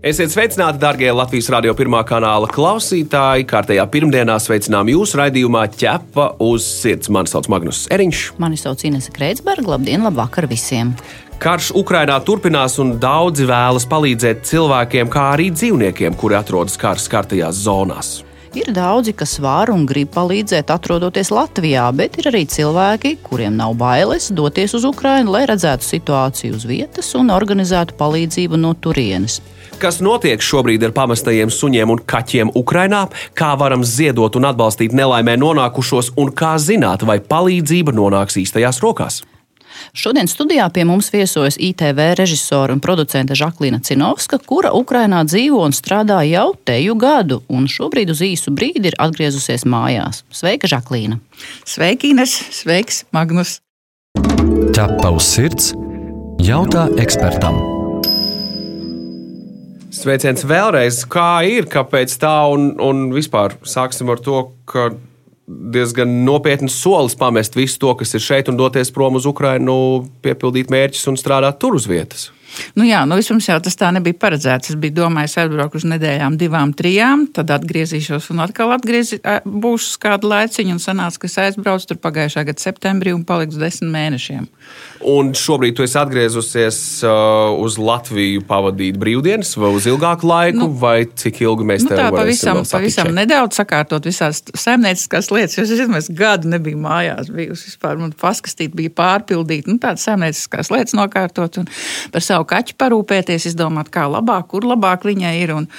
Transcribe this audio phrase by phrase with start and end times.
[0.00, 3.44] Esiet sveicināti, darbie Latvijas radio pirmā kanāla klausītāji.
[3.44, 7.10] Kārtējā pirmdienā sveicinām jūs raidījumā ķepa uz sirds.
[7.12, 8.22] Mani sauc Magnus Eriņš.
[8.40, 9.74] Mani sauc Inese Kreitsberga.
[9.74, 10.94] Labdien, labvakar visiem!
[11.40, 17.60] Karš Ukrainā turpinās, un daudzi vēlas palīdzēt cilvēkiem, kā arī dzīvniekiem, kuri atrodas kara skartajās
[17.68, 18.14] zonās.
[18.56, 23.76] Ir daudzi, kas var un grib palīdzēt, atrodoties Latvijā, bet ir arī cilvēki, kuriem nav
[23.78, 29.42] bailes doties uz Ukrajinu, lai redzētu situāciju uz vietas un organizētu palīdzību no turienes.
[29.80, 35.38] Kas notiek šobrīd ar pamestajiem suņiem un kaķiem Ukrajinā, kā varam ziedot un atbalstīt nelaimē
[35.40, 39.22] nonākušos, un kā zināt, vai palīdzība nonāks īstajās rokās?
[39.96, 45.72] Šodien studijā pie mums viesojas ITV režisora un producente Žaklīna Cinovska, kura Ukrainā dzīvo un
[45.72, 50.26] strādā jau teju gadu, un šobrīd uz īsu brīdi ir atgriezusies mājās.
[50.28, 51.22] Sveika, Žaklīna!
[51.64, 52.36] Sveiki, Ines!
[52.60, 53.62] Sveiks, Magnus!
[54.76, 55.72] Ķepa uz sirds
[56.44, 57.79] jautā ekspertam.
[60.00, 64.88] Sveiciens vēlreiz, kā ir, kāpēc tā, un, un vispār sāksim ar to, ka
[65.74, 69.74] diezgan nopietns solis pamest visu to, kas ir šeit, un doties prom uz Ukrajinu,
[70.24, 72.30] piepildīt mērķus un strādāt tur uz vietas.
[72.74, 74.72] Nu jā, nu vispirms jau tas tā nebija paredzēts.
[74.72, 80.32] Es biju domājis, atbraukt uz nedēļām, divām, trijām, tad atgriezīšos un atkal atgriezi, būšu kādu
[80.32, 80.74] laiciņu.
[80.74, 84.48] Un sanāca, ka es aizbraucu tur pagājušā gada septembrī un paliku uz desmit mēnešiem.
[85.00, 90.66] Un šobrīd tu esi atgriezusies uh, uz Latviju pavadīt brīvdienas, vai uz ilgāku laiku, nu,
[90.76, 95.56] vai cik ilgi mēs nu, te tā pavisam, pavisam nedaudz sakārtot visās saimnieciskās lietas.
[95.56, 97.96] Jo es zinu, gadu nebiju mājās, bijusi vispār.
[98.02, 101.72] Man paskastīt bija pārpildīta, nu, tādas saimnieciskās lietas nokārtot un
[102.12, 105.56] par savu kaķu parūpēties, izdomāt, kā labāk, kur labāk viņai ir.
[105.56, 105.70] Un,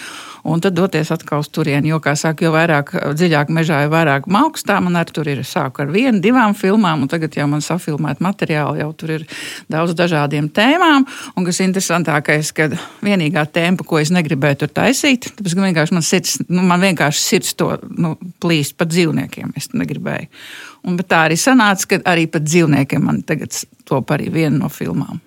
[0.44, 1.92] un tad doties atkal uz turieni.
[1.92, 5.84] Jo, kā saka, jo vairāk dziļāk mežā, jo vairāk augstā man ar tur ir sāku
[5.84, 9.28] ar vienu, divām filmām, un tagad jau man safilmēt materiāli, jau tur ir
[9.72, 11.06] daudz dažādiem tēmām.
[11.36, 12.72] Un kas interesantākais, ka
[13.06, 17.24] vienīgā tēma, ko es negribēju tur taisīt, tāpēc, ka vienkārši man sirds, nu, man vienkārši
[17.26, 20.30] sirds to nu, plīst pat dzīvniekiem, es negribēju.
[20.82, 23.54] Un, tā arī sanāca, ka arī pat dzīvniekiem man tagad
[23.86, 25.20] top arī viena no filmām.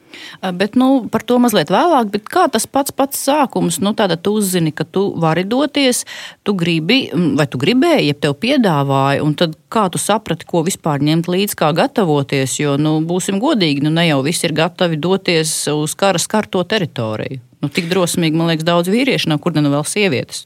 [0.55, 2.15] Bet, nu, par to mazliet vēlāk.
[2.31, 3.81] Kā tas pats pats sākums?
[3.83, 6.05] Nu, tāda tu uzzini, ka tu vari doties,
[6.47, 7.07] tu gribi,
[7.39, 11.59] vai tu gribēji, ja tev piedāvāja, un tad kā tu saprati, ko vispār ņemt līdzi,
[11.59, 12.59] kā gatavoties?
[12.61, 17.43] Jo, nu, būsim godīgi, nu, ne jau visi ir gatavi doties uz kara skarto teritoriju.
[17.65, 20.45] Nu, tik drosmīgi, man liekas, daudz vīriešu nav, kur nu vēl sievietes.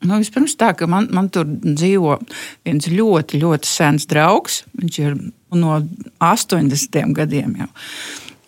[0.00, 2.16] Nu, vispirms tā, ka man, man tur dzīvo
[2.64, 4.62] viens ļoti, ļoti sens draugs.
[4.80, 5.18] Viņš ir
[5.60, 5.76] no
[6.24, 7.70] 80 gadiem jau.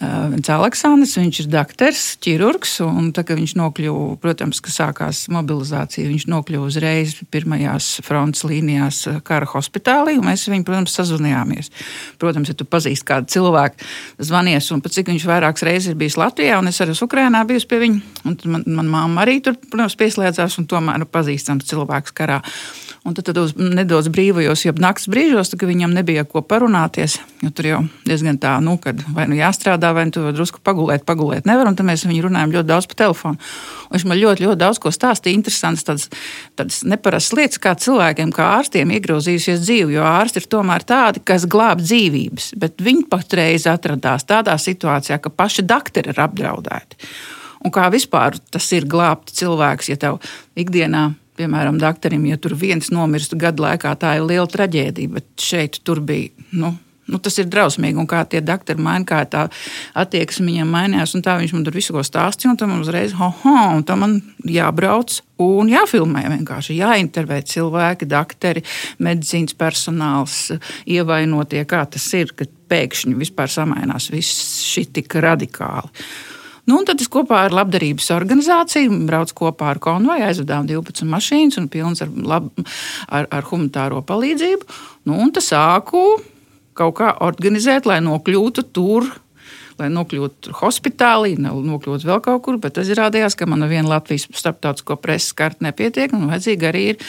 [0.03, 2.73] Viens Aleksandrs, viņš ir doktors, ķirurgs,
[3.15, 9.47] tā kā viņš nokļuva, protams, ka sākās mobilizācija, viņš nokļuva uzreiz pirmajās frontes līnijās kara
[9.53, 11.71] hospitālī, mēs viņu, protams, sazvanījāmies.
[12.23, 13.87] Protams, ja tu pazīsti kādu cilvēku,
[14.19, 17.45] zvanies, un pat cik viņš vairākas reizes ir bijis Latvijā, un es arī uz Ukrajinā
[17.47, 22.17] biju pie viņa, man, man mamma arī tur, protams, pieslēdzās, un tomēr nu, pazīstams cilvēks
[22.19, 22.43] karā.
[23.03, 27.17] Un tad, tad uz nedaudz brīvajos, jau naktas brīžos, tad viņam nebija ko parunāties.
[27.43, 31.67] Tur jau diezgan tā, nu, kad vai nu jāstrādā, vai nu drusku pagulēt, pagulēt nevar.
[31.67, 33.41] Un tad mēs viņu runājam ļoti daudz pa telefonu.
[33.89, 35.35] Un viņš man ļoti, ļoti daudz ko stāstīja.
[35.35, 36.07] Interesants, tādas,
[36.55, 39.97] tādas neparastas lietas, kā cilvēkiem, kā ārstiem iegrozījusies dzīve.
[39.97, 45.35] Jo ārsti ir tomēr tādi, kas glāb dzīvības, bet viņi patreiz atradās tādā situācijā, ka
[45.43, 47.03] paši doktori ir apdraudēti.
[47.67, 50.23] Un kā vispār tas ir glābt cilvēks, ja tev
[50.59, 55.12] ikdienā piemēram, doktoram, ja tur viens nomirst gadu laikā, tā ir liela traģēdija.
[55.19, 56.31] Bet šeit bija.
[56.53, 56.75] Nu,
[57.10, 59.43] Nu, tas ir drausmīgi, un kā tie doktori maina, kā tā
[59.98, 61.16] attieksme viņam mainījās.
[61.25, 63.32] Tā viņš man tur visu ko stāstīja, un tam uzreiz, ho,
[63.75, 64.15] un tam man
[64.47, 66.22] jābrauc un jāfilmē.
[66.37, 68.62] Vienkārši jāintervē cilvēki, doktori,
[69.03, 70.38] medicīnas personāls,
[70.87, 75.90] ievainotie, kā tas ir, kad pēkšņi vispār samainās viss šī tik radikāli.
[76.70, 81.67] Nu, tad es kopā ar labdarības organizāciju braucu kopā ar konvoju, aizvedām 12 mašīnas un
[81.73, 82.53] pilns ar, lab,
[83.11, 84.69] ar, ar humanitāro palīdzību.
[85.11, 86.05] Nu, un tas sāku
[86.79, 89.11] kaut kā organizēt, lai nokļūtu tur.
[89.81, 95.00] Lai nokļūtu hospitālī, nokļūtu vēl kaut kur, bet tas izrādījās, ka man viena Latvijas starptautisko
[95.00, 97.06] preses karta nepietiek, un vajadzīga arī ir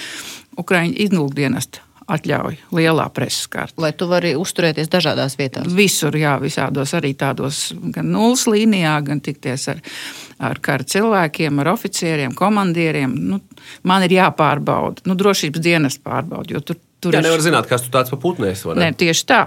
[0.57, 3.77] Ukraiņu izlūkdienesta atļauj lielā preses kārta.
[3.81, 5.69] Lai tu vari uzturēties dažādās vietās.
[5.75, 7.65] Visur, jā, visādos arī tādos
[7.95, 9.81] gan nulles līnijā, gan tikties ar,
[10.51, 13.15] ar kara cilvēkiem, ar oficieriem, komandieriem.
[13.33, 13.39] Nu,
[13.87, 17.29] man ir jāpārbauda, nu, drošības dienas pārbauda, jo tur, tur jā, ir.
[17.29, 18.65] nevar zināt, kas tu tāds pa putnēs.
[18.79, 19.43] Ne, tieši tā,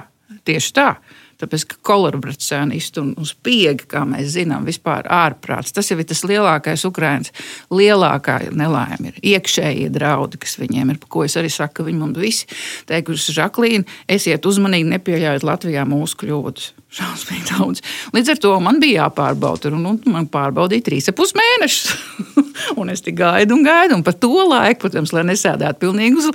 [0.49, 0.91] tieši tā.
[1.37, 6.87] Tāpēc, ka kolaboracionisti un spiegi, kā mēs zinām, vispār ārprāts, tas jau ir tas lielākais
[6.89, 7.35] Ukraiņas,
[7.77, 11.03] lielākā nelaime ir iekšējie draudi, kas viņiem ir.
[11.13, 12.49] Ko es arī saku, viņi mums visi
[12.89, 13.85] teikuši, Žaklīna,
[14.17, 16.73] esiet uzmanīgi, nepieļaujiet Latvijā mūsu kļūdas.
[16.97, 17.83] Šausmīgi daudz.
[18.17, 21.93] Līdz ar to man bija jāpārbauda, un, un man pārbaudīja trīs ap pus mēnešus.
[22.81, 26.31] un es tik gaidu un gaidu, un par to laiku, protams, lai nesēdētu pilnīgi uz,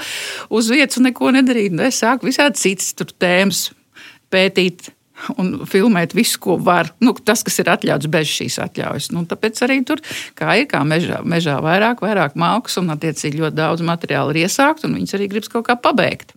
[0.62, 1.80] uz vietas un neko nedarītu.
[1.80, 3.72] Nu, es sāku visādi citas tēmas
[4.32, 4.92] pētīt
[5.38, 6.92] un filmēt visu, ko var.
[7.04, 9.12] Nu, tas, kas ir atļauts bez šīs atļaujas.
[9.16, 10.02] Nu, tāpēc arī tur,
[10.38, 14.88] kā ir, kā mežā, mežā vairāk, vairāk mākslas, un attiecīgi ļoti daudz materiālu ir iesākt,
[14.88, 16.36] un viņas arī gribas kaut kā pabeigt.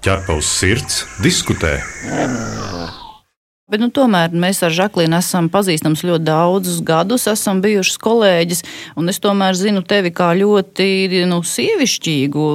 [0.00, 1.76] Ķerpa uz sirds, diskutē.
[3.70, 8.62] Bet, nu, tomēr mēs ar Žaklīnu esam pazīstams ļoti daudzus gadus, esam bijušas kolēģis.
[9.12, 12.46] Es tomēr zinu tevi kā ļoti nu, sievišķīgu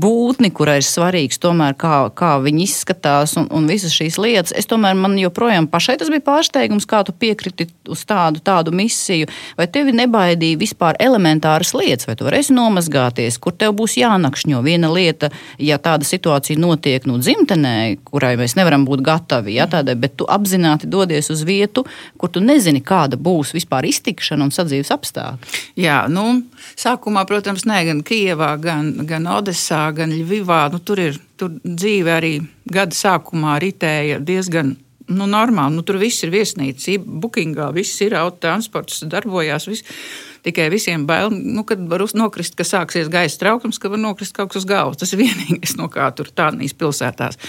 [0.00, 4.54] būtni, kurai ir svarīgs, tomēr, kā, kā viņi izskatās un, un visas šīs lietas.
[4.56, 9.28] Es tomēr man joprojām pašai tas bija pārsteigums, kā tu piekriti uz tādu, tādu misiju.
[9.60, 14.64] Vai tevi nebaidīja vispār elementāras lietas, vai tu varēsi nomazgāties, kur tev būs jānakšņo?
[14.64, 15.28] Viena lieta,
[15.60, 17.76] ja tāda situācija notiek nu, dzimtenē,
[18.08, 21.84] kurai mēs nevaram būt gatavi, ja, tādai, bet tu apzināties apzināti dodies uz vietu,
[22.18, 25.62] kur tu nezini, kāda būs vispār iztikšana un sadzīves apstākļi.
[25.82, 26.44] Jā, nu,
[26.76, 30.68] sākumā, protams, ne gan Kijevā, gan, gan Odesā, gan Ļuvivā.
[30.72, 32.34] Nu, tur ir tur dzīve arī
[32.70, 34.76] gada sākumā ritēja diezgan
[35.08, 35.74] nu, normāli.
[35.76, 39.68] Nu, tur viss ir viesnīca, bookingā, viss ir autotransports, darbojās.
[39.68, 39.98] Viss.
[40.44, 44.52] Tikai visiem bail, nu, kad var nokrist, ka sāksies gaisa trauksmes, ka var nokrist kaut
[44.52, 45.00] kas uz galvas.
[45.00, 47.40] Tas ir vienīgais, no kā tur tādās pilsētās.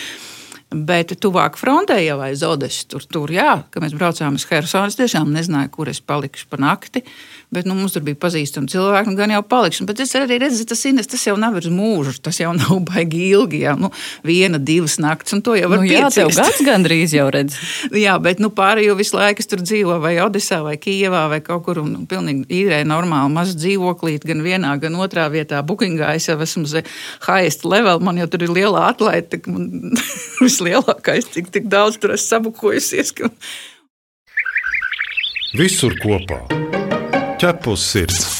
[0.76, 4.98] Bet tuvāk frontē jau aiz Odeses, tur, tur jā, kad mēs braucām uz Hersonu, es
[5.00, 7.06] tiešām nezināju, kur es palikšu pa nakti.
[7.54, 9.86] Bet nu, mums tur bija pazīstami cilvēki, un gan jau palikšu.
[9.88, 13.22] Bet es arī redzu, tas Ines, tas jau nav uz mūžu, tas jau nav baigi
[13.30, 13.62] ilgi.
[13.64, 13.92] Jā, nu,
[14.28, 17.56] viena, divas naktis, un to jau var nu, jā, tev gads gandrīz jau redz.
[18.06, 21.64] jā, bet nu, pārējo visu laiku es tur dzīvo vai Odesā vai Kijevā vai kaut
[21.70, 25.64] kur, un nu, pilnīgi īrēja normāli mazu dzīvoklīt, gan vienā, gan otrā vietā.
[25.64, 26.68] Bookingā es jau esmu
[27.30, 29.40] highest level, man jau tur ir liela atlaide,
[30.66, 33.14] vislielākais, cik tik daudz tur esmu sabukojusies.
[33.16, 33.30] Ka...
[35.56, 36.42] Visur kopā
[37.40, 38.35] ķepus sirds.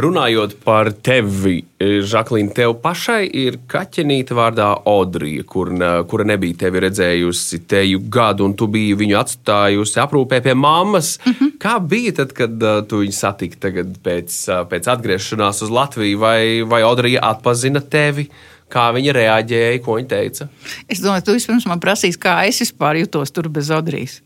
[0.00, 5.72] Runājot par tevi, Žaklīna, tev pašai ir kaķenīte vārdā Odrija, kur,
[6.08, 11.18] kura nebija tevi redzējusi teju gadu, un tu biji viņu atstājusi aprūpē pie mammas.
[11.24, 11.50] Mm -hmm.
[11.60, 13.56] Kā bija tad, kad uh, tu viņu satiki
[14.04, 18.28] pēc, uh, pēc atgriešanās uz Latviju, vai, vai Odrija atpazina tevi?
[18.70, 20.48] Kā viņa reaģēja, ko viņa teica?
[20.88, 24.20] Es domāju, tu vispirms man prasīs, kā es vispār jutos tur bez Odrijas.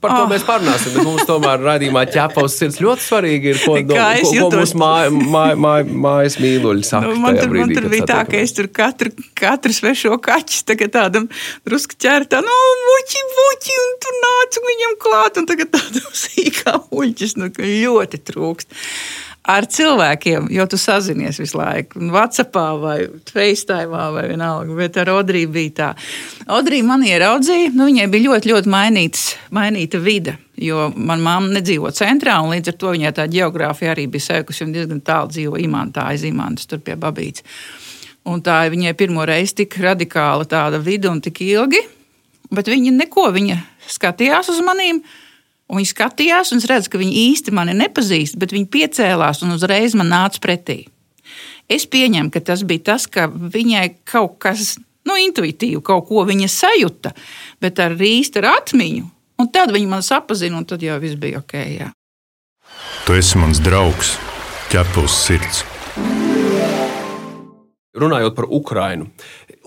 [0.00, 0.28] Par to oh.
[0.30, 0.96] mēs parunāsim.
[1.04, 5.54] Mums tomēr raidījumā ķepaus sirds ļoti svarīgi ir, ko, do, ko, ko mūsu māj, māj,
[5.60, 7.10] māj, mājas mīluļi saka.
[7.10, 10.62] Nu, man tur, brīdī, man tur bija tā, ka es tur katru, katru svešo kaķi
[10.72, 11.30] tagad tādam
[11.68, 17.36] drusku ķērtā, nu, muķi, muķi, un tur nācu viņam klāt, un tagad tādam sīkā muļķis,
[17.40, 18.80] nu, ļoti trūkst
[19.48, 22.00] ar cilvēkiem, jo tu sazinies visu laiku.
[22.12, 22.96] Vācijā vai
[23.30, 25.90] FaceTime vai vienalga, bet ar Odriju bija tā.
[26.58, 29.26] Odrija man ieraudzīja, nu, viņai bija ļoti, ļoti mainīts,
[29.56, 30.36] mainīta vide.
[30.60, 34.66] Jo manā mamma nedzīvo centrā, un līdz ar to viņai tā geogrāfija arī bija sēkusi.
[34.66, 37.46] Viņa diezgan tālu dzīvo imantā, aiz imantas, tur pie babītes.
[38.28, 41.80] Un tā viņai pirmo reizi tik radikāla tāda vide un tik ilgi,
[42.52, 43.56] bet viņa neko, viņa
[43.88, 45.00] skatījās uz manīm.
[45.70, 49.54] Un viņi skatījās, un es redzu, ka viņi īsti mani nepazīst, bet viņi piecēlās un
[49.54, 50.80] uzreiz man nāca pretī.
[51.70, 54.74] Es pieņemu, ka tas bija tas, ka viņai kaut kas
[55.06, 57.14] nu, intuitīvi, kaut ko viņa sajūta,
[57.62, 59.06] bet ar īstu atmiņu.
[59.40, 61.54] Un tad viņi man sapazina, un tad jau viss bija ok.
[61.70, 61.92] Jā.
[63.06, 64.16] Tu esi mans draugs,
[64.74, 65.62] ķepus sirds.
[68.00, 69.08] Runājot par Ukrajinu.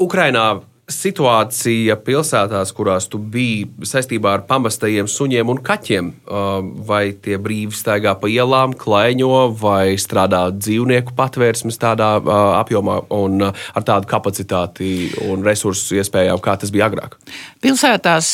[0.04, 0.46] Ukrainā
[0.92, 6.10] situācija pilsētās, kurās tu biji saistībā ar pamestajiem suņiem un kaķiem,
[6.88, 12.10] vai tie brīvi staigā pa ielām, klaiņo, vai strādā dzīvnieku patvērsmes tādā
[12.60, 14.90] apjomā un ar tādu kapacitāti
[15.30, 17.16] un resursu iespējām, kā tas bija agrāk?
[17.64, 18.34] Pilsētās,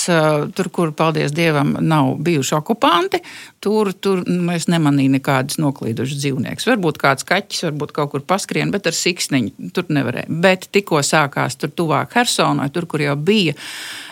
[0.57, 3.21] tur, kur, paldies Dievam, nav bijuši okupanti,
[3.61, 4.23] tur, tur
[4.55, 6.65] es nemanīju nekādus noklīdušus dzīvniekus.
[6.71, 10.33] Varbūt kāds kaķis, varbūt kaut kur paskrien, bet ar siksniņu tur nevarēja.
[10.41, 13.55] Bet tikko sākās tur tuvāk Hersonai, tur, kur jau bija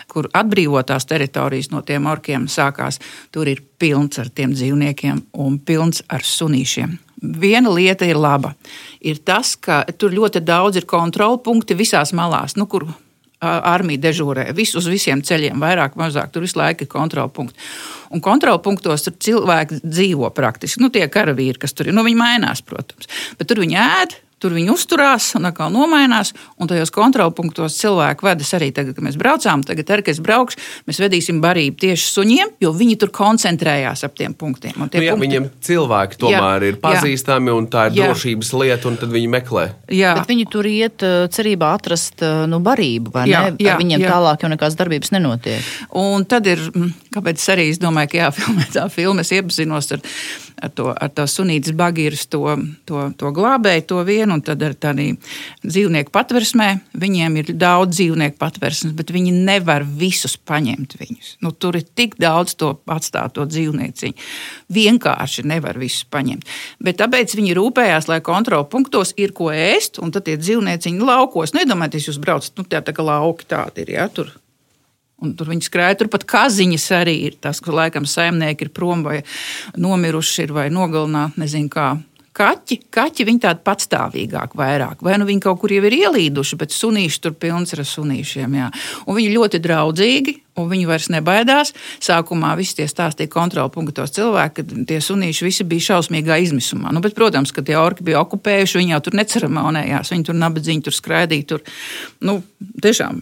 [0.08, 2.96] kur atbrīvotās teritorijas no tiem orkiem sākās,
[3.30, 6.96] tur ir pilns ar tiem dzīvniekiem un pilns ar sunīšiem.
[7.40, 8.54] Viena lieta ir laba.
[9.04, 12.86] Ir tas, ka tur ļoti daudz ir kontrolpunkti visās malās, nu, kur
[13.40, 14.48] armija dežūrē.
[14.56, 17.68] Vis, uz visiem ceļiem, vairāk, mazāk, tur visu laiku ir kontrolpunkti.
[18.14, 20.80] Un kontrolpunktos tur cilvēki dzīvo praktiski.
[20.82, 23.10] Nu, tie karavīri, kas tur ir, nu, viņi mainās, protams.
[23.38, 26.32] Bet tur viņi ēd, Tur viņi uzturās un atkal nomainās.
[26.62, 29.64] Un tajos kontrolpunktos cilvēki vedas arī tagad, kad mēs braucām.
[29.66, 34.14] Tagad, ar, kad es braukšu, mēs vedīsim barību tieši suņiem, jo viņi tur koncentrējās ap
[34.18, 34.76] tiem punktiem.
[34.78, 38.06] Un tie Nu, jā, punkti- viņiem cilvēki tomēr Jā, ir pazīstami, un tā ir Jā.
[38.12, 39.64] drošības lieta, un tad viņi meklē.
[39.90, 43.56] Jā, Bet viņi tur iet uh, cerībā atrast uh, nu, barību, vai Jā, ne?
[43.58, 44.10] jā, Ar viņiem jā.
[44.14, 45.62] tālāk jau nekādas darbības nenotiek.
[45.98, 49.20] Un tad ir, mm, kāpēc arī es domāju, ka jāfilmē tā filma.
[49.26, 50.00] Es iepazinos ar,
[50.62, 52.42] ar to, ar to sunītas bagīras, to,
[52.88, 55.10] to, to glābēju, to vienu, un tad ar tādu
[55.64, 56.68] dzīvnieku patversmē.
[56.98, 61.36] Viņiem ir daudz dzīvnieku patversmes, bet viņi nevar visus paņemt viņus.
[61.44, 64.28] Nu, tur ir tik daudz to atstāto dzīvnieciņu.
[64.74, 66.48] Vienkārši nevar visus paņemt.
[66.82, 71.54] Bet tāpēc viņi rūpējās, lai kontrolpunktos ir ko ēst, un tad tie dzīvnieciņi laukos.
[71.54, 74.34] Nu, iedomājieties, jūs braucat, nu, tā, tā kā lauki tādi ir, ja, tur
[75.18, 79.18] Un tur viņi skrēja, turpat kaziņas arī ir tas, ka laikam saimnieki ir prom vai
[79.74, 81.88] nomiruši ir vai nogalināti, nezinu kā.
[82.38, 86.70] Kaķi, kaķi viņi tādi patstāvīgāki vairāk, vai nu viņi kaut kur jau ir ielīduši, bet
[86.70, 88.52] sunīši tur pilns ar sunīšiem.
[88.54, 88.68] Jā.
[89.10, 91.72] Un viņi ļoti draudzīgi, un viņi vairs nebaidās.
[92.04, 96.92] Sākumā visi tie stāstīja kontrolpunktos cilvēki, ka tie sunīši visi bija šausmīgā izmisumā.
[96.94, 100.86] Nu, bet, protams, ka tie orki bija okupējuši, viņi jau tur neceramonējās, viņi tur nabadzīgi
[100.86, 101.48] tur skraidīja.
[101.56, 101.66] Tur,
[102.22, 102.38] nu,
[102.86, 103.18] tiešām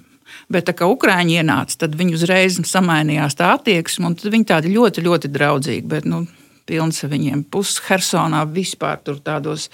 [0.53, 5.31] Bet kā ukrāņi ienāca, tad viņi uzreiz samainījās tā attieksme, un viņi tādi ļoti, ļoti
[5.35, 5.87] draudzīgi.
[5.91, 6.25] Bet, nu,
[6.67, 9.69] Pilns ar viņiem puses Hersonā vispār tur tādos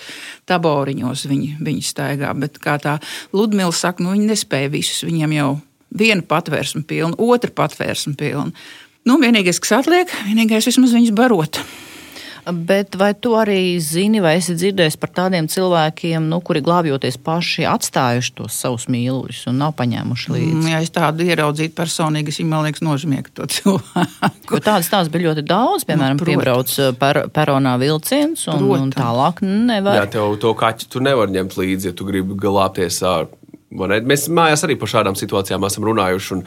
[0.49, 2.35] taboriņos viņi, viņi staigā.
[2.37, 2.99] Bet kā tā
[3.33, 5.01] Ludmila saka, nu, viņi nespēja visus.
[5.09, 5.49] Viņiem jau
[5.97, 8.53] viena patvērsme pilna, otra patvērsme pilna.
[9.09, 11.63] Nu, vienīgais, kas atliek, vienīgais vismaz viņus barot.
[12.43, 17.63] Bet vai tu arī zini, vai esi dzirdējis par tādiem cilvēkiem, nu, kuri glābjoties paši
[17.71, 20.57] atstājuši tos savus mīluļus un nav paņēmuši līdzi?
[20.57, 24.59] Mm, Ja es tādu ieraudzītu personīgi, es viņam man liekas nožmiegu to cilvēku.
[24.59, 28.99] Tādas tās bija ļoti daudz, piemēram, Nu, piebrauc per, peronā vilciens un, un Protams.
[28.99, 30.01] tālāk nevar.
[30.03, 33.31] Jā, tev to kaķu tu nevar ņemt līdzi, ja tu gribi glābties ārā.
[33.73, 36.43] Mēs mājās arī par šādām situācijām esam runājuši, un,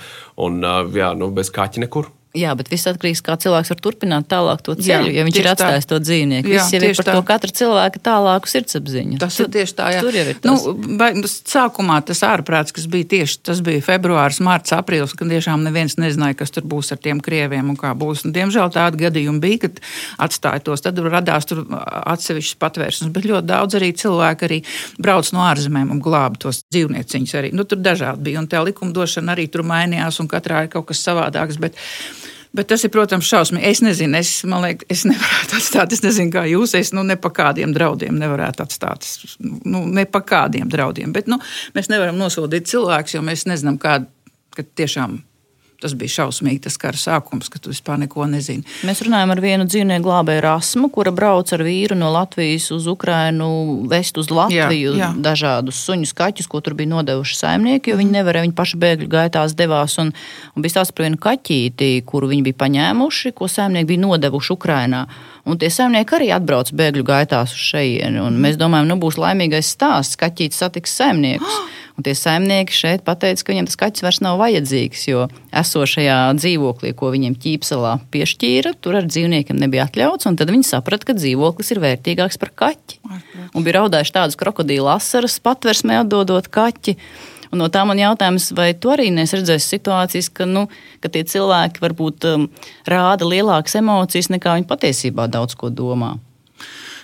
[0.45, 2.11] un ā, jā, nu, bez kaķa nekur.
[2.35, 5.23] Jā, bet viss atkarīgs no tā, kā cilvēks var turpināt tālāk to Jā, ceļu, ja
[5.27, 5.53] viņš ir tieši tā.
[5.55, 6.49] atstājis to dzīvnieku.
[6.51, 7.13] Jā, Viss jau ir par tā.
[7.15, 9.19] to katra cilvēka tālāku sirdsapziņu.
[9.23, 10.01] Tas ir tieši tā, jā.
[10.05, 10.65] Tur jau ir Nu, tas.
[10.99, 15.63] vai, tas sākumā tas ārprāts, kas bija tieši tas bija februāris, mārts, aprīlis, kad tiešām
[15.65, 18.25] neviens nezināja, kas tur būs ar tiem krieviem un kā būs.
[18.27, 19.79] Un, diemžēl tādi gadījumi bija, kad
[20.27, 20.83] atstāja tos.
[20.85, 24.59] Tad radās tur atsevišķas patvērsnes, bet ļoti daudz arī cilvēku arī
[25.01, 27.53] brauc no ārzemēm un glāba tos dzīvnieciņus arī.
[27.55, 31.01] Nu, tur dažādi bija, un tā likumdošana arī tur mainījās, un katrā ir kaut kas
[31.05, 31.59] savādāks.
[31.61, 31.77] Bet,
[32.55, 33.65] Bet tas ir, protams, šausmīgi.
[33.67, 35.93] Es nezinu, es, liekas, es nevaru atstāt.
[35.95, 36.75] Es nezinu, kā jūs.
[36.79, 39.07] Es nu, ne pa kādiem draudiem nevaru atstāt.
[39.43, 41.11] Nu, ne pa kādiem draudiem.
[41.15, 41.41] Bet nu,
[41.75, 45.19] mēs nevaram nosodīt cilvēkus, jo mēs nezinām, kāda tiešām
[45.85, 46.63] tas bija šausmīgi.
[46.65, 48.65] Tas kara sākums, ka tu vispār neko nezini.
[48.87, 53.49] Mēs runājam ar vienu dzīvnieku glābēju Rasmu, kura brauc ar vīru no Latvijas uz Ukrajinu,
[53.91, 55.11] vest uz Latviju Jā, jā.
[55.29, 59.55] dažādus suņus, kaķus, ko tur bija nodevuši saimnieki, jo viņi nevarēja, viņi paši bēgļu gaitās
[59.57, 59.99] devās.
[60.01, 60.11] Un,
[60.55, 65.05] un bija stāsts par vienu kaķīti, kuru viņi bija paņēmuši, ko saimnieki bija nodevuši Ukrajinā.
[65.45, 68.23] Un tie saimnieki arī atbrauc bēgļu gaitās uz šejieni.
[68.41, 71.59] Mēs domājam, nu būs laimīgais stāsts, kaķītis satiks saimniekus.
[71.95, 75.29] Un tie saimnieki šeit pateica, ka viņiem tas kaķis vairs nav vajadzīgs, jo
[75.75, 80.27] esošajā dzīvoklī, ko viņiem ķīpselā piešķīra, tur ar dzīvniekiem nebija atļauts.
[80.29, 83.01] un Tad viņi saprata, ka dzīvoklis ir vērtīgāks par kaķi.
[83.55, 86.95] Un bija raudājuši tādas krokodīla asaras patversmē atdodot kaķi.
[87.51, 90.65] Un no tā man jautājums, vai tu arī nesi redzējis situācijas, ka, nu,
[91.03, 92.47] ka tie cilvēki varbūt um,
[92.87, 96.15] rāda lielākas emocijas nekā viņi patiesībā daudz ko domā.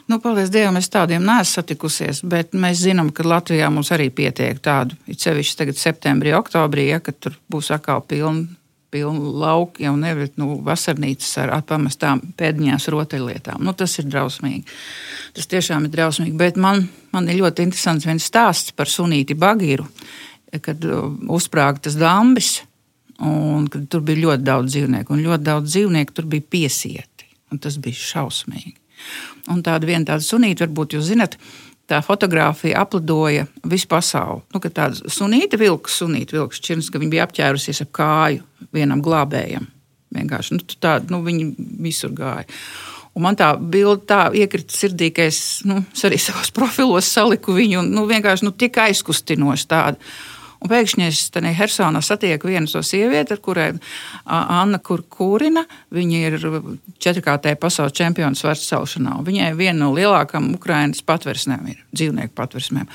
[0.10, 4.58] Nu, paldies Dievam, es tādiem neesmu satikusies, bet mēs zinām, ka Latvijā mums arī pietiek
[4.60, 4.98] tādu.
[5.08, 8.50] It sevišķi tagad, septembrī, oktobrī, ja, kad tur būs atkal pilni
[8.92, 13.64] pilni lauki un nevis nu, vasarnīcas ar atpamestām pēdiņās rotaļlietām.
[13.64, 14.66] Nu, tas ir drausmīgi.
[15.38, 16.36] Tas tiešām ir drausmīgi.
[16.40, 19.88] Bet man, man ir ļoti interesants viens stāsts par sunīti Bagīru,
[20.62, 22.60] kad uh, uzsprāga tas dambis.
[23.22, 27.28] Un, kad tur bija ļoti daudz dzīvnieku, un ļoti daudz dzīvnieku tur bija piesieti.
[27.54, 28.74] un Tas bija šausmīgi.
[29.54, 31.38] Un tāda viena tāda sunīta, varbūt jūs zinat,
[31.92, 34.46] tā fotografija aplidoja visu pasauli.
[34.54, 39.68] Nu, tāda sunīta vilks, sunīta vilks čirns, ka viņa bija apķērusies ap kāju vienam glābējam.
[40.16, 41.48] Vienkārši nu, tā, nu, viņi
[41.84, 42.48] visur gāja.
[43.16, 47.56] Un man tā bilde tā iekrita sirdī, ka es, nu, es arī savos profilos saliku
[47.58, 50.14] viņu, un nu, vienkārši nu, tik aizkustinoši tādu.
[50.62, 53.68] Un pēkšņi es tajā Hersonā satieku vienu no sievieti, ar kurai
[54.30, 55.64] Anna Kurkūrina.
[55.90, 56.36] Viņa ir
[57.02, 59.16] četrkārtēja pasaules čempiona svars celšanā.
[59.26, 62.86] Viņai viena no lielākām Ukraiņas patversmēm ir dzīvnieku patversmēm.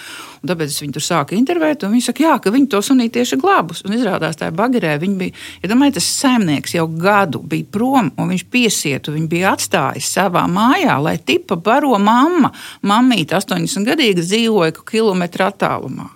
[0.45, 3.17] Un tāpēc es viņu tur sāku intervēt, un viņi saka, jā, ka viņi to sunīti
[3.19, 3.83] tieši glābus.
[3.83, 8.31] Un izrādās, tā bagirē viņi bija, ja domāju, tas saimnieks jau gadu bija prom, un
[8.31, 12.53] viņš piesietu, viņi bija atstājis savā mājā, lai tipa baro mamma.
[12.87, 16.13] Mammīte 80 gadīga dzīvoja kilometru attālumā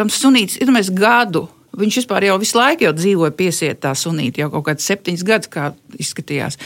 [0.00, 1.46] tam sunītis ir mēs gadu.
[1.80, 5.68] Viņš vispār jau visu laiku jau dzīvoja piesietā sunītā, jau kaut kāds septiņus gadus, kā
[6.02, 6.58] izskatījās.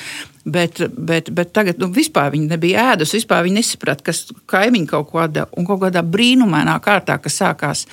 [0.49, 1.91] Bet, bet, bet tagad nu,
[2.33, 5.45] viņi nebija ēdus, vispār viņi nesaprata, kas kaimiņi kaut dara.
[5.61, 7.85] Un kaut kādā brīnumainā kārtā, kad sākās,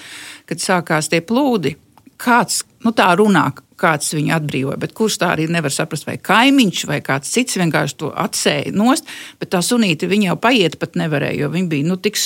[0.47, 1.75] kad sākās tie plūdi,
[2.21, 3.49] kāds nu, tā runā,
[3.81, 4.79] kāds viņu atbrīvoja.
[4.81, 9.09] Bet kurš tā arī nevar saprast, vai kaimiņš vai kāds cits vienkārši to atsēja nost.
[9.41, 12.19] Bet tā sunīte viņa jau paiet pat nevarēja, jo viņa bija nu, tik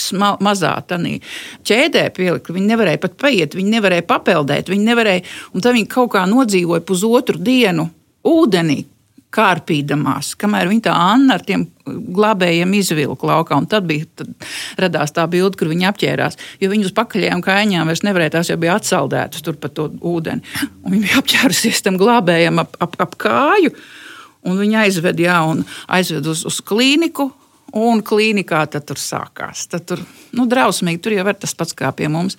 [0.43, 1.15] mazā tādā
[1.65, 2.51] ķēdē pielikt.
[2.55, 5.25] Viņa nevarēja pat paiet, viņa nevarēja papeldēt, viņa nevarēja.
[5.53, 7.89] Un tad viņa kaut kā nodzīvoja pusotru dienu
[8.25, 8.83] ūdenī,
[9.36, 13.60] kārpīdamās, kamēr viņa tā Anna ar tiem glābējiem izvilka laukā.
[13.60, 14.32] Un tad, bija, tad
[14.82, 16.39] radās tā bilde, kur viņi apģērbās.
[16.63, 20.46] Jo viņi uz pakaļējām kājām vairs nevarēja, tās jau bija atsaldētas tur pa to ūdeni.
[20.84, 23.75] Un viņi bija apģērbusies tam glābējam ap, ap, ap kāju.
[24.46, 25.39] Un viņi aizved, jā,
[25.98, 27.32] aizved uz, uz klīniku,
[27.75, 29.65] un klīnikā tad tur sākās.
[29.72, 30.01] Tad tur
[30.38, 32.38] nu, drausmīgi, tur jau ir tas pats kā pie mums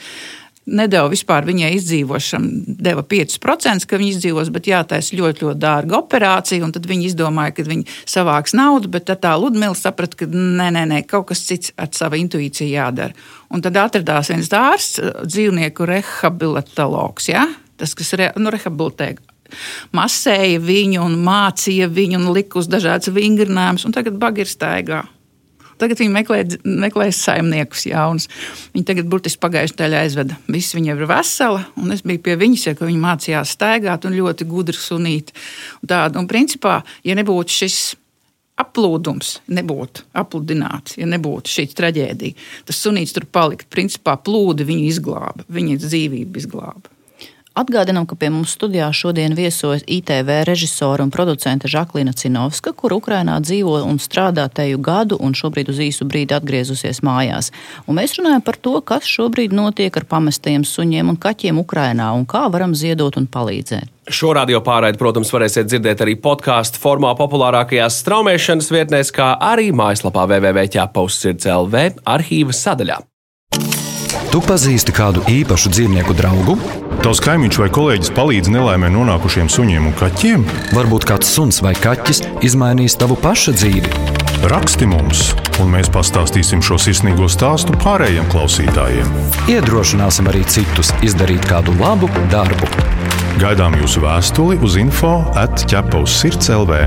[0.67, 6.71] nedēļu vispār viņai izdzīvošana deva 5%, ka viņa izdzīvos, bet jātaisa ļoti, ļoti dārga operācija.
[6.75, 11.03] Tad viņi izdomāja, ka viņi savāks naudu, bet tā Ludmila saprata, ka nē, nē, nē,
[11.11, 13.15] kaut kas cits ar savu intuīciju jādara.
[13.55, 17.47] Un tad atradās viens dārsts, dzīvnieku rehabilitologs, ja?
[17.77, 19.15] tas, kas re, nu, rehabilitē
[19.95, 25.05] masēja viņu un mācīja viņu un lika uz dažādas vingrinājumus, un tagad bagi ir staigā.
[25.81, 26.41] Tagad viņi meklē,
[26.87, 28.31] meklē saimniekus jaunus.
[28.75, 30.39] Viņi tagad burtiski pagājušajā daļā aizveda.
[30.49, 34.49] Viss viņa ir vesela, un es biju pie viņas, ja viņa mācījās staigāt un ļoti
[34.49, 35.35] gudri sunīt.
[35.83, 37.79] Un tādu, un principā, ja nebūtu šis
[38.57, 42.37] aplūdums nebūtu apludināts, ja nebūtu šī traģēdija.
[42.69, 43.69] Tas sunīts tur paliktu.
[43.73, 46.96] Principā plūdi viņu izglāba, viņa dzīvību izglāba.
[47.57, 53.39] Atgādinām, ka pie mums studijā šodien viesojas ITV režisora un producente Žaklina Cinovska, kur Ukrainā
[53.41, 57.49] dzīvo un strādā teju gadu un šobrīd uz īsu brīdi atgriezusies mājās.
[57.89, 62.29] Un mēs runājam par to, kas šobrīd notiek ar pamestajiem suņiem un kaķiem Ukrainā un
[62.29, 63.89] kā varam ziedot un palīdzēt.
[64.13, 70.29] Šo radio pārraidi, protams, varēsiet dzirdēt arī podkāstu formā populārākajās straumēšanas vietnēs, kā arī mājaslapā
[70.29, 73.01] www.ķepausirds.lv arhīva sadaļā.
[74.29, 76.61] Tu pazīsti kādu īpašu dzīvnieku draugu?
[77.03, 80.45] Tavs kaimiņš vai kolēģis palīdz nelaimē nonākušiem suņiem un kaķiem?
[80.77, 83.93] Varbūt kāds suns vai kaķis izmainīs tavu pašu dzīvi.
[84.51, 85.31] Raksti mums,
[85.63, 89.13] un mēs pastāstīsim šo sirsnīgo stāstu pārējiem klausītājiem.
[89.53, 92.69] Iedrošināsim arī citus izdarīt kādu labu darbu.
[93.41, 96.87] Gaidām jūsu vēstuli uz info atķepa uz sirds LV.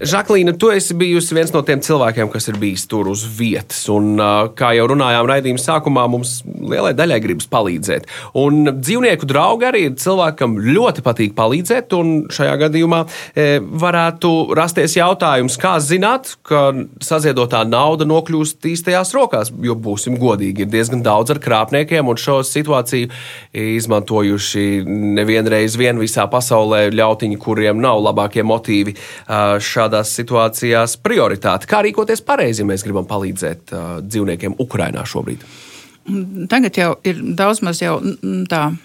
[0.00, 3.82] Žaklīna, tu esi bijusi viens no tiem cilvēkiem, kas ir bijis tur uz vietas.
[3.92, 4.14] Un,
[4.56, 8.06] kā jau runājām raidījuma sākumā, mums lielai daļai gribas palīdzēt.
[8.40, 11.92] Un dzīvnieku draugi arī ir cilvēkam ļoti patīk palīdzēt.
[11.98, 13.02] Un šajā gadījumā
[13.82, 16.70] varētu rasties jautājums, kā zināt, ka
[17.04, 19.52] saziedotā nauda nokļūst īstajās rokās.
[19.60, 23.12] Jo būsim godīgi, ir diezgan daudz ar krāpniekiem un šo situāciju
[23.52, 24.66] izmantojuši
[25.20, 28.96] nevienreiz vien visā pasaulē ļautiņi, kuriem nav labākie motīvi.
[29.28, 31.66] Šādi šādās situācijās prioritāte.
[31.66, 35.44] Kā rīkoties pareizi, ja mēs gribam palīdzēt uh, dzīvniekiem Ukrajinā šobrīd?
[36.50, 37.82] Tagad jau ir daudz maz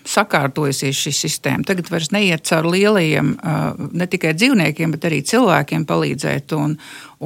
[0.06, 1.64] sakārtojusies šī sistēma.
[1.66, 3.32] Tagad vairs neiet caur lielajiem,
[3.96, 6.54] ne tikai dzīvniekiem, bet arī cilvēkiem palīdzēt.
[6.60, 6.76] Un,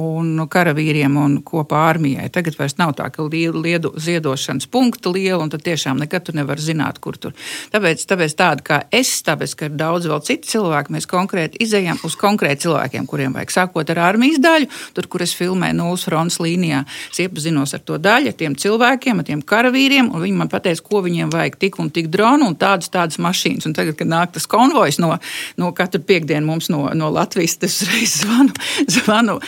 [0.00, 2.28] un karavīriem un kopā armijai.
[2.32, 6.60] Tagad vairs nav tā, ka liedu ziedošanas punkta liela, un tad tiešām nekad tu nevar
[6.62, 7.34] zināt, kur tur.
[7.72, 12.00] Tāpēc, tāpēc tāda kā es, tāpēc, ka ir daudz vēl citu cilvēku, mēs konkrēti izējām
[12.06, 16.40] uz konkrēti cilvēkiem, kuriem vajag sākot ar armijas daļu, tur, kur es filmēju nulles fronts
[16.42, 16.82] līnijā.
[17.10, 20.84] Es iepazinos ar to daļu, ar tiem cilvēkiem, ar tiem karavīriem, un viņi man pateica,
[20.86, 23.68] ko viņiem vajag tik un tik dronu un tādas, tādas mašīnas.
[23.68, 25.12] Un tagad, kad nāk tas konvojs no,
[25.60, 28.54] no katru piekdienu mums no, no Latvijas, tas reiz zvanu,
[28.96, 29.38] zvanu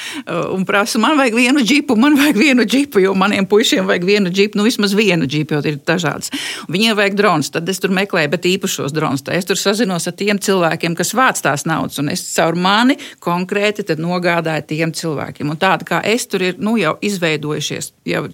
[0.55, 4.33] un prasu, man vajag vienu džipu, man vajag vienu džipu, jo maniem puišiem vajag vienu
[4.33, 6.33] džipu, nu vismaz vienu džipu, jo ir dažādas.
[6.73, 9.25] Viņiem vajag drons, tad es tur meklēju, bet īpašos drons.
[9.33, 13.87] Es tur sazinos ar tiem cilvēkiem, kas vāc tās naudas, un es caur mani konkrēti
[13.99, 15.53] nogādāju tiem cilvēkiem.
[15.53, 18.27] Un tāda kā es tur ir nu, jau izveidojušies, jau,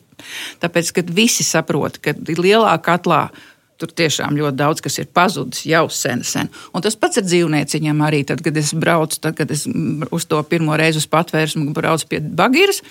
[0.62, 3.29] tāpēc, ka visi saprot, ka lielā katlā
[3.78, 6.50] Tur tiešām ļoti daudz kas ir pazudis jau sen, sen.
[6.74, 8.24] Un tas pats ar dzīvnieciņiem arī.
[8.26, 9.68] Tad, kad es braucu, tad, kad es
[10.10, 12.82] uz to pirmo reizi uz patvērsmu braucu pie Bagīras,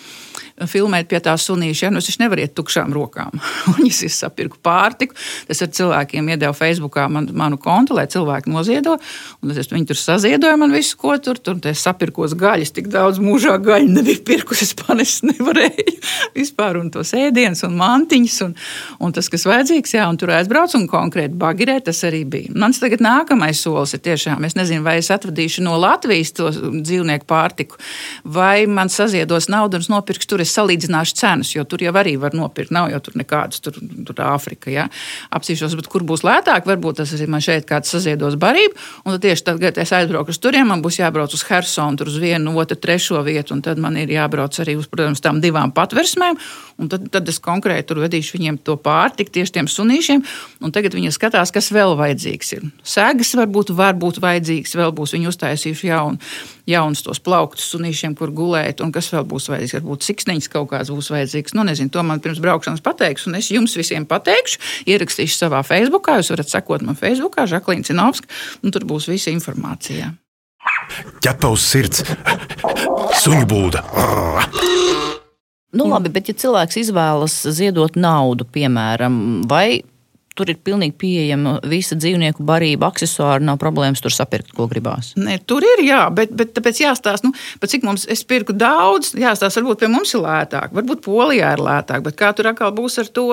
[0.66, 3.36] filmēt pie tā sunīša, ja, nu es nevaru iet tukšām rokām.
[3.76, 5.18] Viņas ir sapirku pārtiku.
[5.50, 8.96] Tas ar cilvēkiem iedeva Facebookā man, manu kontu, lai cilvēki noziedo.
[9.42, 11.42] Un tad es, viņi tur saziedoja man visu, ko tur.
[11.44, 15.98] Tur es sapirkos gaļas, tik daudz mūžā gaļu nebija pirkus, es panest nevarēju
[16.40, 16.80] vispār.
[16.80, 18.58] Un tos ēdienus un mantiņus un,
[19.04, 22.54] un tas, kas vajadzīgs, jā, un tur aizbraucu un konkrēti bagirē tas arī bija.
[22.58, 27.28] Mans tagad nākamais solis ir tiešām, es nezinu, vai es atvadīšu no Latvijas to dzīvnieku
[27.30, 27.80] pārtiku,
[28.24, 32.38] vai man saziedos naudu un nopirks tur, es salīdzināšu cenas, jo tur jau arī var
[32.38, 34.88] nopirkt, nav jau tur nekādas, tur, tur Āfrika, ja?
[35.34, 39.26] apsīšos, bet kur būs lētāk, varbūt tas ir man šeit kāds saziedos barību, un tad
[39.26, 42.56] tieši tad, kad es aizbraucu uz turiem, man būs jābrauc uz Hersonu, tur uz vienu,
[42.58, 46.40] otru, trešo vietu, un tad man ir jābrauc arī uz, protams, tām divām patversmēm,
[46.82, 50.24] un tad, tad es konkrēti tur vedīšu viņiem to pārtiku tieši tiem sunīšiem,
[50.68, 52.68] un tagad viņi skatās, kas vēl vajadzīgs ir.
[52.86, 56.20] Sēgas varbūt var būt vajadzīgs, vēl būs viņi uztaisījuši jaunu,
[56.70, 59.78] jaunus tos plauktus sunīšiem, kur gulēt, un kas vēl būs vajadzīgs.
[59.80, 61.56] Varbūt siksniņš kaut kāds būs vajadzīgs.
[61.58, 66.20] Nu, nezinu, to man pirms braukšanas pateiks, un es jums visiem pateikšu, ierakstīšu savā Facebookā.
[66.22, 68.30] Jūs varat sekot man Facebookā, Žaklīna Cinovska,
[68.64, 70.14] un tur būs visa informācija.
[71.24, 72.04] Ķepa uz sirds,
[73.24, 73.84] suņu būda.
[75.78, 79.18] Nu, labi, bet ja cilvēks izvēlas ziedot naudu, piemēram,
[79.50, 79.84] vai
[80.38, 85.14] tur ir pilnīgi pieejama visa dzīvnieku barība, accessori, nav problēmas tur sapirkt, ko gribās.
[85.20, 89.62] Ne, tur ir, jā, bet, bet tāpēc jāstāsta, nu, cik mums es pirku daudz, jāstāsta,
[89.62, 93.12] varbūt pie mums ir lētāk, varbūt Polijā ir lētāk, bet kā tur atkal būs ar
[93.14, 93.28] to,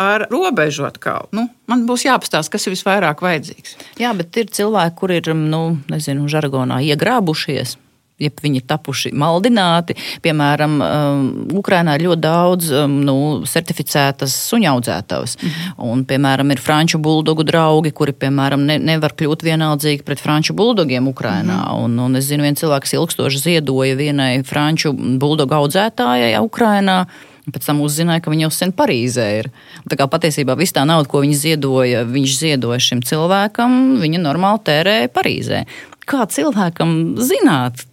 [0.00, 1.30] ar robežu atkal.
[1.34, 3.78] Nu, man būs jāpastāsta, kas ir visvairāk vajadzīgs.
[4.02, 7.78] Jā, bet ir cilvēki, kur ir, nu, nezinu, žargonā iegrābušies
[8.18, 9.96] ja viņi ir tapuši maldināti.
[10.24, 11.24] Piemēram, um,
[11.60, 13.16] Ukrainā ir ļoti daudz um, nu,
[13.48, 15.38] certificētas suņaudzētavas.
[15.40, 15.72] Mm.
[15.90, 21.10] Un, piemēram, ir franču buldogu draugi, kuri, piemēram, ne, nevar kļūt vienaldzīgi pret franču buldogiem
[21.10, 21.62] Ukrainā.
[21.62, 27.04] Mm un, un es zinu, viens cilvēks, ilgstoši ziedoja vienai franču buldogu audzētājai Ukrainā.
[27.44, 29.50] Pēc tam uzzināja, ka viņa jau sen Parīzē ir.
[29.90, 34.62] Tā kā patiesībā viss tā nauda, ko viņš ziedoja, viņš ziedoja šim cilvēkam, viņa normāli
[34.64, 35.64] tērēja Parīzē.
[36.08, 37.84] Kā cilvēkam zināt,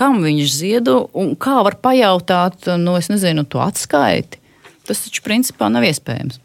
[0.00, 4.40] kam viņš ziedo un kā var pajautāt, nu, es nezinu, to atskaiti.
[4.88, 6.40] Tas taču principā nav iespējams.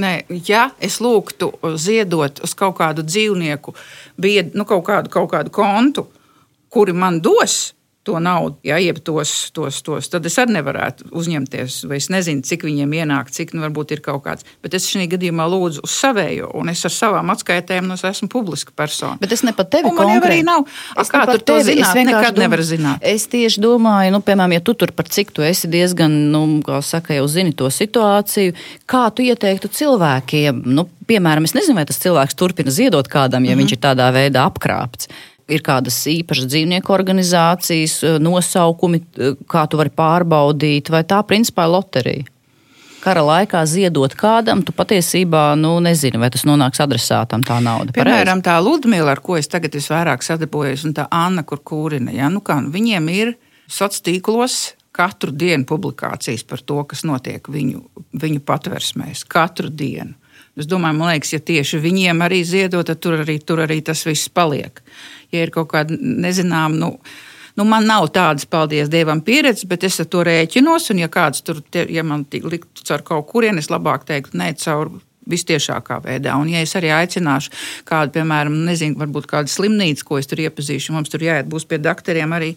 [0.00, 0.10] Nē,
[0.48, 3.74] ja es lūgtu ziedot uz kaut kādu dzīvnieku,
[4.20, 6.06] bied, nu, kaut, kādu, kaut kādu kontu,
[6.72, 7.75] kuri man dos,
[8.06, 11.80] to naudu, ja, jeb tos, tos, tos, tad es arī nevarētu uzņemties.
[11.90, 14.46] Vai es nezinu, cik viņiem ienāk, cik nu, varbūt ir kaut kāds.
[14.62, 18.30] Bet es šajā gadījumā lūdzu uz savējo, un es ar savām atskaitēm nu, es esmu
[18.32, 19.18] publiska persona.
[19.22, 20.22] Bet es ne pat tevi konkrēti.
[20.22, 20.66] Man arī nav.
[20.94, 21.90] A, kā tur to zināt?
[21.90, 22.46] Es nekad dom...
[22.46, 23.06] nevaru zināt.
[23.14, 26.80] Es tieši domāju, nu, piemēram, ja tu tur par cik tu esi diezgan, nu, kā
[26.86, 28.54] saka, jau zini to situāciju,
[28.88, 33.54] kā tu ieteiktu cilvēkiem, nu, piemēram, es nezinu, vai tas cilvēks turpina ziedot kādam, ja
[33.54, 33.66] mm -hmm.
[33.66, 35.10] viņš ir tādā veidā apkrāpts
[35.48, 41.66] ir kādas īpašas dzīvnieku organizācijas, eh, nosaukumi, eh, kā tu vari pārbaudīt, vai tā principā
[41.66, 42.26] ir loterija.
[43.00, 47.92] Kara laikā ziedot kādam, tu patiesībā nu, nezini, vai tas nonāks adresātam tā nauda.
[47.92, 52.28] Piemēram, tā Ludmila, ar ko es tagad visvairāk sadarbojos, un tā Anna, kur kūrina, ja?
[52.28, 53.36] nu kā, viņiem ir
[53.68, 57.84] sociālos tīklos katru dienu publikācijas par to, kas notiek viņu,
[58.16, 59.26] viņu patversmēs.
[59.28, 60.14] Katru dienu.
[60.56, 64.06] Es domāju, man liekas, ja tieši viņiem arī ziedot, tad tur arī, tur arī tas
[64.08, 64.80] viss paliek.
[65.34, 66.90] Ja ir kaut kāda nezināma, nu,
[67.58, 70.88] nu, man nav tādas, paldies Dievam, pieredzes, bet es ar to rēķinos.
[70.94, 74.54] Un, ja kāds tur, te, ja man liktu caur kaut kurien, es labāk teiktu, ne
[74.62, 74.94] caur
[75.30, 76.36] vistiešākā veidā.
[76.40, 77.52] Un, ja es arī aicināšu
[77.88, 81.80] kādu, piemēram, nezinu, varbūt kādu slimnīcu, ko es tur iepazīšu, mums tur jāiet būs pie
[81.82, 82.52] doktoriem arī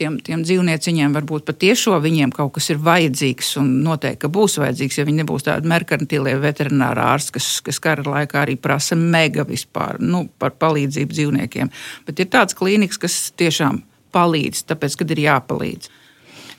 [0.00, 5.06] tiem, tiem dzīvnieciņiem varbūt patiešo viņiem kaut kas ir vajadzīgs un noteikti, būs vajadzīgs, ja
[5.08, 10.26] viņi nebūs tādi merkantīlie veterināri ārsti, kas, kas kara laikā arī prasa mega vispār nu,
[10.40, 11.72] par palīdzību dzīvniekiem.
[12.08, 13.82] Bet ir tāds klīniks, kas tiešām
[14.14, 15.96] palīdz, tāpēc, kad ir jāpalīdz.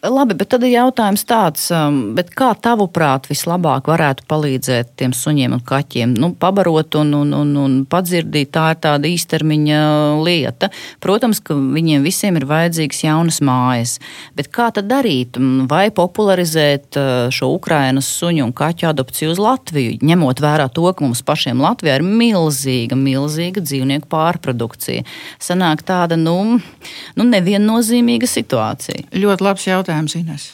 [0.01, 5.59] Labi, bet tad ir jautājums tāds, um, kā tavuprāt vislabāk varētu palīdzēt tiem suņiem un
[5.61, 6.15] kaķiem?
[6.17, 9.81] Nu, pabarot un, un, un, un padzirdīt, tā ir tāda īstermiņa
[10.25, 10.71] lieta.
[11.05, 13.99] Protams, ka viņiem visiem ir vajadzīgas jaunas mājas,
[14.33, 15.37] bet kā tad darīt?
[15.69, 21.05] Vai popularizēt uh, šo Ukrainas suņu un kaķu adopciju uz Latviju, ņemot vērā to, ka
[21.05, 25.05] mums pašiem Latvijā ir milzīga, milzīga dzīvnieku pārprodukcija?
[25.37, 29.05] Sanāk tāda, nu, nu neviennozīmīga situācija.
[29.13, 30.49] Ļoti labs jautājums jautājums, Ines.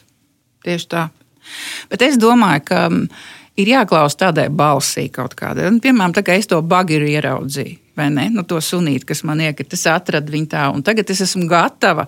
[0.66, 1.08] Tieši tā.
[1.92, 3.04] Bet es domāju, ka mm,
[3.62, 5.70] ir jāklausa tādai balsī kaut kādai.
[5.82, 8.28] Piemēram, tā kā es to bagiru ieraudzīju, vai ne?
[8.34, 12.08] Nu, to sunīti, kas man iekrita, es atradu viņu tā, un tagad es esmu gatava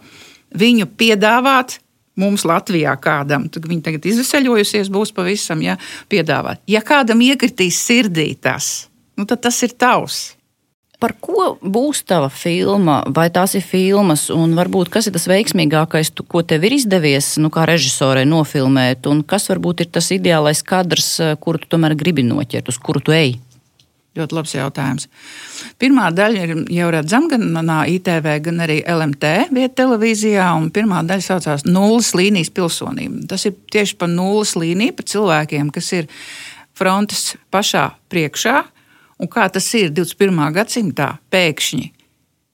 [0.58, 1.80] viņu piedāvāt
[2.20, 5.78] mums Latvijā kādam, tad viņi tagad izveseļojusies, būs pavisam ja,
[6.12, 6.66] piedāvāt.
[6.68, 10.34] Ja kādam iekritīs sirdī tas, nu, tad tas ir tavs.
[11.00, 16.12] Par ko būs tava filma, vai tās ir filmas, un varbūt kas ir tas veiksmīgākais,
[16.12, 20.60] tu, ko tev ir izdevies, nu, kā režisorei nofilmēt, un kas varbūt ir tas ideālais
[20.60, 23.38] kadrs, kuru tu tomēr gribi noķert, uz kuru tu ej?
[24.20, 25.06] Ļoti labs jautājums.
[25.80, 30.48] Pirmā daļa ir jau redzama gan manā ITV, gan arī LMT vietā televīzijā.
[30.76, 33.28] Pirmā daļa saucās Nulles līnijas pilsonība.
[33.30, 36.10] Tas ir tieši par nulles līniju, par cilvēkiem, kas ir
[36.76, 38.58] frontes pašā priekšā,
[39.20, 40.38] Un kā tas ir 21.
[40.56, 41.88] gadsimtā, pēkšņi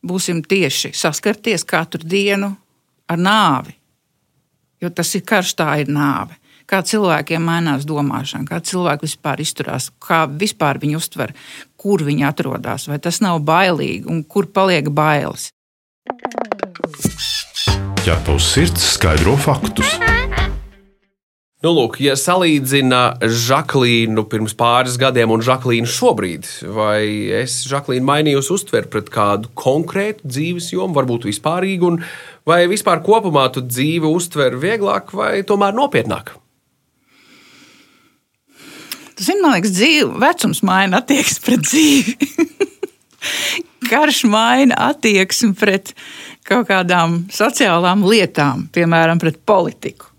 [0.06, 2.54] būsim tieši saskarties katru dienu
[3.10, 3.76] ar nāvi.
[4.82, 6.38] Jo tas ir karš, tā ir nāve.
[6.66, 11.36] Kā cilvēkiem mainās domāšana, kā cilvēki vispār izturās, kā vispār viņi uztver,
[11.78, 15.52] kur viņi atrodas, vai tas nav bailīgi un kur paliek bailes.
[18.06, 19.94] Ja tavs sirds skaidro faktus,
[21.66, 27.00] Nu, lūk, ja salīdzina Žaklīnu pirms pāris gadiem un Žaklīnu šobrīd, vai
[27.34, 31.98] es Žaklīnu mainījusi uztveri pret kādu konkrētu dzīves jomu, varbūt vispārīgu, un
[32.46, 36.36] vai vispār kopumā tu dzīvi uztver vieglāk vai tomēr nopietnāk?
[39.18, 42.32] Tas ir, man liekas, dzīve, vecums maina attieksmi pret dzīvi.
[43.90, 45.96] Karš maina attieksmi pret
[46.46, 50.14] kaut kādām sociālām lietām, piemēram, pret politiku.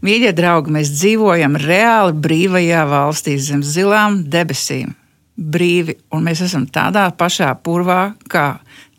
[0.00, 4.94] Mīļie draugi, mēs dzīvojam reāli brīvajā valstī zem zilām debesīm.
[5.36, 8.46] Brīvi, un mēs esam tādā pašā purvā kā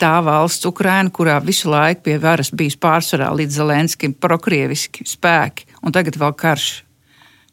[0.02, 5.94] tā valsts, Ukraina, kurā visu laiku pie varas bijis pārsvarā līdz Zelenskim prokrieviski spēki, un
[5.98, 6.70] tagad vēl karš.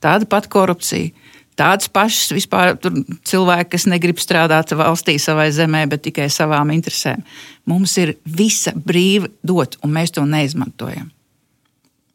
[0.04, 6.28] Tāda pati korupcija, tādas pašas vispār cilvēki, kas negrib strādāt valstī, savai zemē, bet tikai
[6.32, 7.24] savām interesēm.
[7.68, 11.14] Mums ir visa brīva dot, un mēs to neizmantojam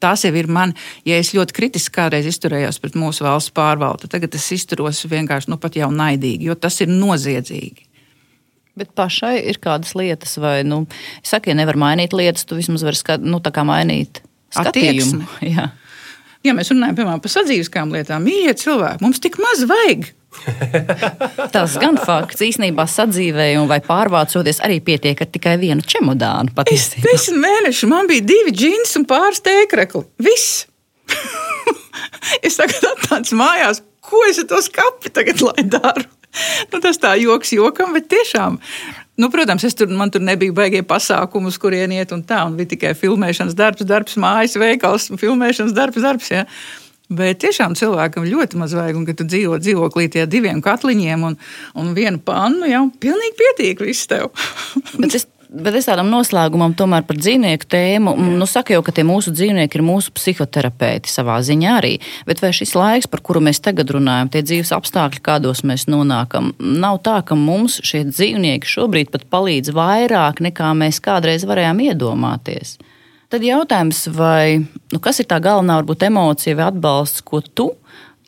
[0.04, 0.76] tās jau ir man,
[1.08, 5.60] ja es ļoti kritiski kādreiz izturējos pret mūsu valsts pārvaldu, tagad es izturos vienkārši nu,
[5.62, 7.90] pat jau naidīgi, jo tas ir noziedzīgi.
[8.80, 10.84] Bet pašai ir kādas lietas, vai, nu,
[11.22, 13.38] es saku, ja nevar mainīt lietas, tu vismaz vari skat, nu,
[13.70, 15.28] mainīt skatījumu.
[15.54, 15.70] Jā.
[16.44, 20.10] Ja mēs runājam piemēram, par sadzīviskām lietām, mīļie cilvēki, mums tik maz vajag.
[21.56, 22.44] Tas gan fakts.
[22.46, 26.56] Īsnībā sadzīvēju vai pārvācoties arī pietiek ar tikai vienu čemodānu.
[26.58, 27.06] Patiesībā.
[27.06, 30.06] Es desmit mēneši man bija divi džins un pāris tēkrekli.
[30.24, 30.66] Viss!
[32.48, 36.10] es tagad atnācu mājās, ko es ar to skapi tagad lai daru?
[36.72, 38.58] Nu, tas tā joks jokam, bet tiešām.
[39.22, 42.56] Nu, protams, es tur, man tur nebija baigie pasākumi, uz kurien iet, un tā, un
[42.58, 46.32] bija tikai filmēšanas darbs, darbs, mājas veikals, filmēšanas darbs, darbs.
[46.34, 46.48] Ja.
[47.14, 51.38] Bet tiešām cilvēkam ļoti maz vajag, un kad tu dzīvo dzīvoklī tie diviem katliņiem un,
[51.80, 54.32] un vienu pannu, jau pilnīgi pietiek viss tev.
[55.02, 58.30] Bet es Bet es tādam noslēgumam, tomēr par dzīvnieku tēmu, Jā.
[58.42, 61.92] nu, saka jau, ka tie mūsu dzīvnieki ir mūsu psihoterapeiti savā ziņā arī.
[62.26, 66.56] Bet vai šis laiks, par kuru mēs tagad runājam, tie dzīves apstākļi, kādos mēs nonākam,
[66.58, 72.80] nav tā, ka mums šie dzīvnieki šobrīd pat palīdz vairāk nekā mēs kādreiz varējām iedomāties?
[73.34, 74.60] Tad jautājums, vai,
[74.94, 77.72] nu, kas ir tā galvenā varbūt, emocija vai atbalsts, ko tu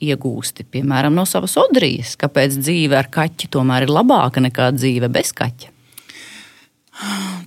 [0.02, 2.16] iegūsti, piemēram, no savas odrijas?
[2.18, 5.70] Kāpēc dzīve ar kaķi tomēr ir labāka nekā dzīve bez kaķa?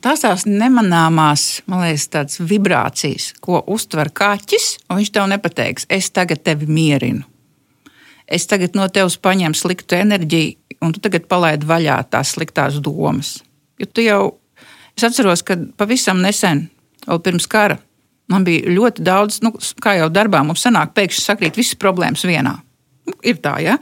[0.05, 6.13] Tās tās nemanāmās, man liekas, tādas vibrācijas, ko uztver kaķis, un viņš tev nepateiks, es
[6.15, 7.27] tagad tevi mierinu.
[8.31, 13.41] Es tagad no tevis paņemu sliktu enerģiju, un tu tagad palaidi vaļā tās sliktās domas.
[13.83, 14.25] Jo tu jau,
[14.95, 16.69] es atceros, ka pavisam nesen
[17.09, 17.79] vēl pirms kara.
[18.29, 22.59] Man bija ļoti daudz, nu, kā jau darbā mums sanāk, pēkšņi sakrīt visas problēmas vienā.
[23.09, 23.79] Nu, ir tā, ja?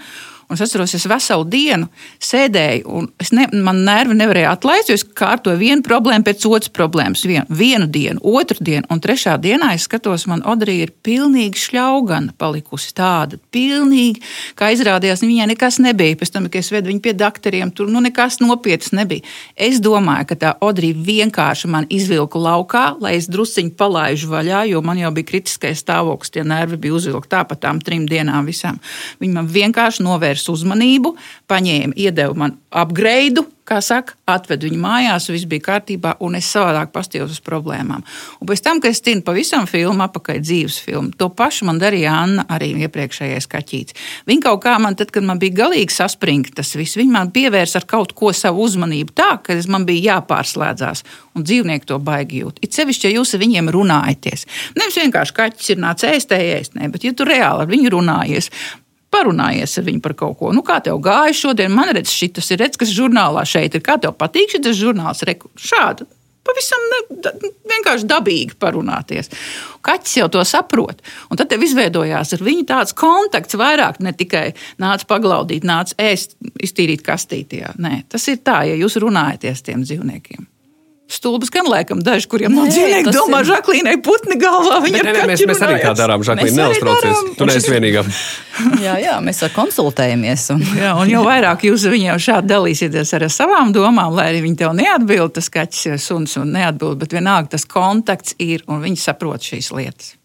[0.47, 1.89] Un es atceros, es veselu dienu
[2.23, 7.25] sēdēju, un ne, man nervi nevarēja atlaist, jo es kārtoju vienu problēmu pēc otras problēmas.
[7.27, 12.37] Vienu, vienu dienu, otru dienu, un trešā dienā es skatos, man Odrija ir pilnīgi šļaugana
[12.39, 13.41] palikusi tāda.
[13.51, 14.23] Pilnīgi,
[14.59, 16.19] kā izrādījās, viņai nekas nebija.
[16.21, 19.27] Pēc tam, kad es vedu viņu pie doktoriem, tur nu, nekas nopietns nebija.
[19.59, 24.85] Es domāju, ka tā Odrija vienkārši man izvilka laukā, lai es drusciņi palaidu vaļā, jo
[24.87, 28.79] man jau bija kritiskais stāvoklis, tie nervi bija uzvilkti tāpat tām trim dienām visām.
[29.19, 31.16] Viņi man vienkārši novērsa pievērsa uzmanību,
[31.49, 36.92] paņēma, iedeva man upgrade, kā saka, atvedu viņu mājās, viss bija kārtībā, un es savādāk
[36.94, 38.05] pastījos uz problēmām.
[38.40, 42.12] Un pēc tam, kad es tinu pavisam filmu, apakaļ dzīves filmu, to pašu man darīja
[42.14, 43.99] Anna, arī iepriekšējais kaķītis.
[44.31, 47.81] Viņa kaut kā man, tad, kad man bija galīgi saspringta tas viss, viņa man pievērsa
[47.83, 51.03] ar kaut ko savu uzmanību tā, ka man bija jāpārslēdzās,
[51.35, 52.62] un dzīvnieki to baigi jūt.
[52.62, 54.46] It sevišķi, ja jūs ar viņiem runājaties.
[54.79, 58.53] Nevis vienkārši kaķis ir nācis ēst, ēst, ne, bet ja tu reāli ar viņu runājies,
[59.17, 60.53] parunājies ar viņu par kaut ko.
[60.55, 61.73] Nu, kā tev gāja šodien?
[61.73, 63.85] Man redz, šis ir redz, kas žurnālā šeit ir.
[63.85, 65.25] Kā tev patīk šis žurnāls?
[65.27, 66.07] Reku, šādi.
[66.47, 67.33] pavisam ne, da,
[67.67, 69.33] vienkārši dabīgi parunāties.
[69.87, 71.03] Kaķis jau to saprot.
[71.31, 74.53] Un tad tev izveidojās ar viņu tāds kontakts vairāk, ne tikai
[74.83, 77.75] nāc paglaudīt, nāc ēst, iztīrīt kastītē.
[77.83, 80.47] Nē, tas ir tā, ja jūs runājaties tiem dzīvniekiem.
[81.07, 83.47] Stulbas gan laikam daži, kuriem nav dzīvnieki, domā, ir...
[83.53, 84.81] Žaklīnai putni galvā.
[84.83, 87.21] Viņa bet, ne, ne, mēs, mēs arī tā darām, Žaklīna, neuztraucies.
[87.38, 88.03] Tu neesi vienīgā.
[88.87, 90.49] jā, jā, mēs ar konsultējamies.
[90.57, 90.66] Un...
[90.81, 94.75] jā, un jo vairāk jūs viņiem šādi dalīsieties ar savām domām, lai arī viņi tev
[94.83, 99.47] neatbild, tas kaķis ir suns un neatbild, bet vienalga tas kontakts ir un viņi saprot
[99.47, 100.16] šīs lietas.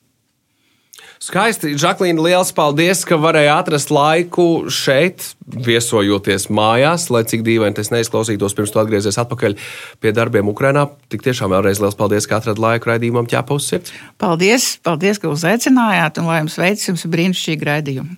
[1.22, 7.92] Skaisti, Žaklīna, liels paldies, ka varēja atrast laiku šeit, viesojoties mājās, lai cik dīvaini tas
[7.94, 9.54] neizklausītos, pirms tu atgriezies atpakaļ
[10.02, 10.88] pie darbiem Ukrajinā.
[11.14, 13.94] Tik tiešām vēlreiz liels paldies, ka atradāt laiku raidījumam ķēpa uz sirds.
[14.18, 18.18] Paldies, paldies, ka uzaicinājāt, un lai jums veicas jums brīnišķīgi raidījumi.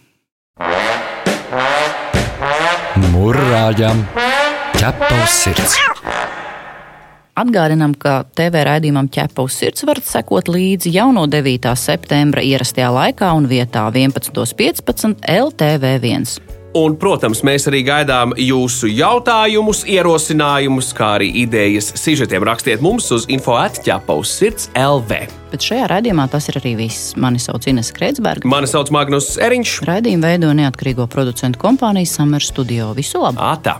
[3.12, 4.08] Mūrāģam
[4.80, 5.93] ķēpa uz sirds!
[7.34, 11.72] Atgādinām, ka TV raidījumam ķepa uz sirds varat sekot līdzi jau no 9.
[11.80, 16.28] septembra ierastajā laikā un vietā 11.15 LTV1.
[16.78, 22.46] Un, protams, mēs arī gaidām jūsu jautājumus, ierosinājumus, kā arī idejas sižetiem.
[22.50, 25.22] Rakstiet mums uz info atķepa uz sirds LV.
[25.54, 27.14] Bet šajā raidījumā tas ir arī viss.
[27.18, 28.50] Mani sauc Ines Kreitsberga.
[28.50, 29.80] Mani sauc Magnus Eriņš.
[29.90, 32.90] Raidījumu veido neatkarīgo producentu kompānija Summer Studio.
[32.98, 33.42] Visu labu!
[33.42, 33.80] Ata.